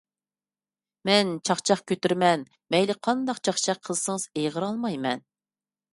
[1.09, 2.45] مەن چاقچاق كۆتۈرىمەن.
[2.77, 5.27] مەيلى قانداق چاقچاق قىلسىڭىز ئېغىر ئالمايمەن.